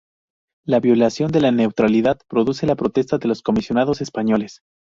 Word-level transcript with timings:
La 0.65 0.79
violación 0.79 1.31
de 1.31 1.41
la 1.41 1.51
neutralidad 1.51 2.19
produce 2.27 2.65
la 2.65 2.75
protesta 2.75 3.19
de 3.19 3.27
los 3.27 3.43
comisionados 3.43 4.01
españoles. 4.01 4.63